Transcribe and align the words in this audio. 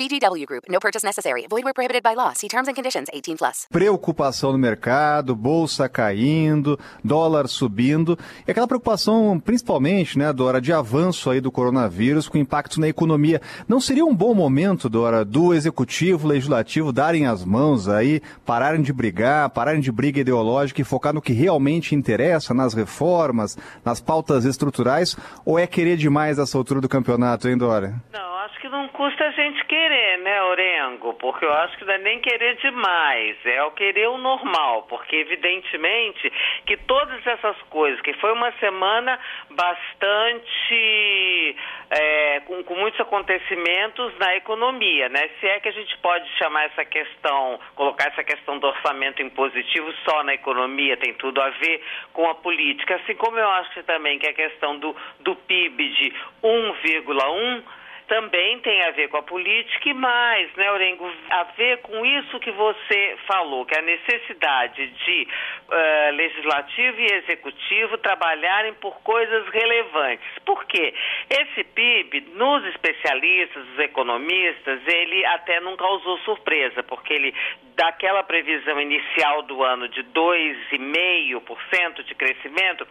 VGW 0.00 0.46
Group. 0.46 0.64
No 0.70 0.80
purchase 0.80 1.04
necessary. 1.04 1.46
Void 1.46 1.62
where 1.62 1.74
prohibited 1.74 2.02
by 2.02 2.14
law. 2.16 2.32
See 2.34 2.48
terms 2.48 2.68
and 2.68 2.74
conditions. 2.74 3.08
18 3.12 3.36
plus. 3.36 3.66
Preocupação 3.70 4.50
no 4.52 4.58
mercado, 4.58 5.36
bolsa 5.36 5.90
caindo, 5.90 6.78
dólar 7.04 7.46
subindo 7.48 8.18
e 8.48 8.50
aquela 8.50 8.66
preocupação, 8.66 9.38
principalmente, 9.38 10.18
né, 10.18 10.32
Dora, 10.32 10.58
de 10.58 10.72
avanço 10.72 11.28
aí 11.28 11.38
do 11.38 11.52
coronavírus 11.52 12.28
com 12.28 12.38
impacto 12.38 12.80
na 12.80 12.88
economia. 12.88 13.42
Não 13.68 13.78
seria 13.78 14.06
um 14.06 14.14
bom 14.14 14.34
momento, 14.34 14.88
Dora, 14.88 15.22
do 15.22 15.52
executivo, 15.52 16.26
legislativo 16.26 16.92
darem 16.92 17.26
as 17.26 17.44
mãos 17.44 17.86
aí, 17.86 18.22
pararem 18.46 18.80
de 18.80 18.94
brigar, 18.94 19.50
pararem 19.50 19.82
de 19.82 19.92
briga 19.92 20.20
ideológica 20.20 20.80
e 20.80 20.84
focar 20.84 21.12
no 21.12 21.20
que 21.20 21.34
realmente 21.34 21.94
interessa, 21.94 22.54
nas 22.54 22.72
reformas, 22.72 23.58
nas 23.84 24.00
pautas 24.00 24.46
estruturais, 24.46 25.14
ou 25.44 25.58
é 25.58 25.66
querer 25.66 25.98
demais 25.98 26.38
essa 26.38 26.56
altura 26.56 26.80
do 26.80 26.88
campeonato, 26.88 27.48
hein, 27.48 27.58
Dora? 27.58 28.02
Não, 28.10 28.29
que 28.60 28.68
não 28.68 28.88
custa 28.88 29.24
a 29.24 29.30
gente 29.30 29.64
querer, 29.64 30.18
né, 30.18 30.42
Orengo? 30.42 31.14
Porque 31.14 31.44
eu 31.44 31.52
acho 31.52 31.76
que 31.78 31.84
não 31.84 31.94
é 31.94 31.98
nem 31.98 32.20
querer 32.20 32.56
demais, 32.56 33.36
é 33.44 33.62
o 33.64 33.70
querer 33.70 34.08
o 34.08 34.18
normal, 34.18 34.82
porque 34.82 35.16
evidentemente 35.16 36.30
que 36.66 36.76
todas 36.76 37.26
essas 37.26 37.56
coisas, 37.62 38.00
que 38.02 38.12
foi 38.14 38.32
uma 38.32 38.52
semana 38.52 39.18
bastante 39.50 41.56
é, 41.90 42.40
com, 42.40 42.62
com 42.64 42.74
muitos 42.74 43.00
acontecimentos 43.00 44.16
na 44.18 44.36
economia, 44.36 45.08
né? 45.08 45.30
Se 45.40 45.46
é 45.46 45.60
que 45.60 45.68
a 45.68 45.72
gente 45.72 45.96
pode 45.98 46.28
chamar 46.36 46.64
essa 46.64 46.84
questão, 46.84 47.58
colocar 47.74 48.08
essa 48.08 48.22
questão 48.22 48.58
do 48.58 48.66
orçamento 48.66 49.22
impositivo 49.22 49.92
só 50.04 50.22
na 50.22 50.34
economia, 50.34 50.96
tem 50.98 51.14
tudo 51.14 51.40
a 51.40 51.48
ver 51.50 51.82
com 52.12 52.28
a 52.28 52.34
política, 52.34 52.96
assim 52.96 53.14
como 53.14 53.38
eu 53.38 53.48
acho 53.48 53.82
também 53.84 54.18
que 54.18 54.28
a 54.28 54.34
questão 54.34 54.78
do, 54.78 54.94
do 55.20 55.34
PIB 55.34 55.88
de 55.88 56.12
1,1 56.42 57.62
também 58.10 58.58
tem 58.58 58.82
a 58.82 58.90
ver 58.90 59.08
com 59.08 59.18
a 59.18 59.22
política 59.22 59.88
e 59.88 59.94
mais, 59.94 60.52
né, 60.56 60.68
Orengo, 60.72 61.08
a 61.30 61.44
ver 61.56 61.78
com 61.78 62.04
isso 62.04 62.40
que 62.40 62.50
você 62.50 63.16
falou, 63.24 63.64
que 63.64 63.72
é 63.72 63.78
a 63.78 63.82
necessidade 63.82 64.84
de 64.88 65.28
uh, 65.68 66.14
legislativo 66.16 67.00
e 67.00 67.04
executivo 67.04 67.96
trabalharem 67.98 68.74
por 68.74 69.00
coisas 69.02 69.48
relevantes. 69.50 70.26
Por 70.44 70.64
quê? 70.64 70.92
Esse 71.30 71.62
PIB, 71.62 72.32
nos 72.34 72.64
especialistas, 72.64 73.64
os 73.74 73.78
economistas, 73.78 74.80
ele 74.88 75.24
até 75.26 75.60
não 75.60 75.76
causou 75.76 76.18
surpresa, 76.18 76.82
porque 76.82 77.14
ele, 77.14 77.32
daquela 77.76 78.24
previsão 78.24 78.80
inicial 78.80 79.42
do 79.42 79.62
ano 79.62 79.88
de 79.88 80.02
2,5% 80.02 82.02
de 82.02 82.14
crescimento, 82.16 82.84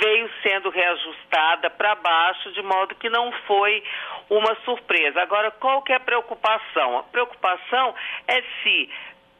veio 0.00 0.30
sendo 0.42 0.70
reajustada 0.70 1.70
para 1.70 1.94
baixo, 1.94 2.52
de 2.52 2.62
modo 2.62 2.94
que 2.94 3.08
não 3.08 3.32
foi 3.46 3.82
uma 4.30 4.54
surpresa. 4.64 5.20
Agora, 5.22 5.50
qual 5.52 5.82
que 5.82 5.92
é 5.92 5.96
a 5.96 6.00
preocupação? 6.00 6.98
A 6.98 7.02
preocupação 7.04 7.94
é 8.26 8.42
se 8.62 8.90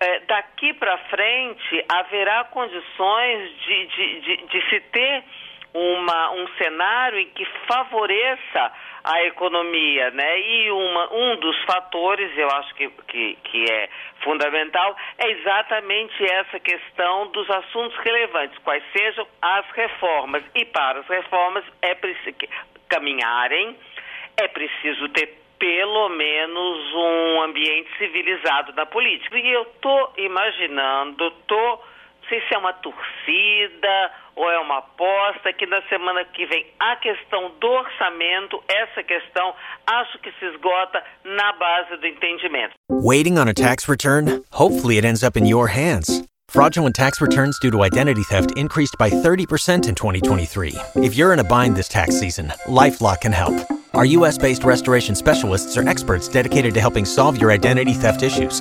é, 0.01 0.21
daqui 0.21 0.75
para 0.75 0.99
frente 1.09 1.85
haverá 1.89 2.45
condições 2.45 3.57
de, 3.61 3.87
de, 3.87 4.21
de, 4.21 4.37
de 4.47 4.69
se 4.69 4.81
ter 4.81 5.25
uma, 5.75 6.31
um 6.31 6.47
cenário 6.57 7.19
em 7.19 7.29
que 7.31 7.45
favoreça 7.67 8.73
a 9.03 9.25
economia, 9.25 10.11
né? 10.13 10.41
E 10.41 10.71
uma, 10.71 11.13
um 11.13 11.37
dos 11.37 11.61
fatores, 11.65 12.31
eu 12.39 12.49
acho 12.49 12.75
que, 12.75 12.89
que, 13.09 13.39
que 13.43 13.71
é 13.71 13.89
fundamental, 14.23 14.97
é 15.19 15.31
exatamente 15.33 16.25
essa 16.25 16.61
questão 16.61 17.27
dos 17.27 17.51
assuntos 17.51 17.97
relevantes, 17.99 18.57
quais 18.59 18.83
sejam 18.97 19.27
as 19.43 19.69
reformas. 19.73 20.45
E 20.55 20.65
para 20.65 21.01
as 21.01 21.07
reformas 21.07 21.65
é 21.83 21.95
preciso 21.95 22.37
caminharem, 22.89 23.77
é 24.37 24.49
preciso 24.49 25.09
ter 25.09 25.45
pelo 25.59 26.09
menos 26.11 26.95
um 26.95 27.43
ambiente 27.43 27.91
civilizado 27.99 28.73
na 28.75 28.87
política. 28.87 29.39
E 29.39 29.51
eu 29.51 29.63
estou 29.63 30.13
imaginando, 30.19 31.31
tô, 31.47 31.81
sei 32.29 32.41
se 32.49 32.55
é 32.55 32.59
uma 32.59 32.73
torcida 32.73 34.11
ou 34.37 34.51
é 34.51 34.59
uma 34.59 34.79
aposta, 34.79 35.53
que 35.53 35.67
na 35.67 35.81
semana 35.83 36.25
que 36.25 36.45
vem 36.47 36.67
a 36.81 36.97
questão 36.97 37.53
do 37.61 37.69
orçamento, 37.69 38.63
essa 38.69 39.03
questão, 39.03 39.55
acho 39.87 40.19
que 40.19 40.33
se 40.33 40.45
esgota 40.47 41.03
na 41.25 41.53
base 41.53 41.97
do 41.97 42.07
entendimento. 42.07 42.75
Waiting 42.91 43.39
on 43.39 43.49
a 43.49 43.55
tax 43.55 43.89
return? 43.89 44.43
Hopefully 44.53 44.97
it 44.97 45.05
ends 45.05 45.23
up 45.23 45.39
in 45.39 45.47
your 45.47 45.69
hands. 45.69 46.25
Fraudulent 46.49 46.95
tax 46.95 47.21
returns 47.21 47.59
due 47.59 47.71
to 47.71 47.83
identity 47.83 48.23
theft 48.23 48.57
increased 48.57 48.97
by 48.99 49.11
30% 49.11 49.89
in 49.89 49.95
2023. 49.95 50.75
If 50.97 51.17
you're 51.17 51.33
in 51.33 51.41
a 51.41 51.45
bind 51.45 51.75
this 51.75 51.89
tax 51.89 52.19
season, 52.19 52.53
LifeLock 52.67 53.23
can 53.23 53.33
help. 53.33 53.55
Our 53.95 54.05
US 54.07 54.39
based 54.39 54.65
restoration 54.65 55.15
specialists 55.15 55.77
are 55.77 55.89
experts 55.89 56.29
dedicated 56.29 56.75
to 56.75 56.81
helping 56.81 57.05
solve 57.05 57.41
your 57.41 57.51
identity 57.51 57.93
theft 57.93 58.23
issues. 58.23 58.61